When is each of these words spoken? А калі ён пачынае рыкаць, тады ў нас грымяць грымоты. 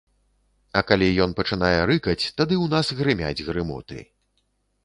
А 0.79 0.81
калі 0.91 1.09
ён 1.25 1.35
пачынае 1.39 1.79
рыкаць, 1.91 2.25
тады 2.37 2.53
ў 2.63 2.65
нас 2.75 2.87
грымяць 3.03 3.45
грымоты. 3.51 3.99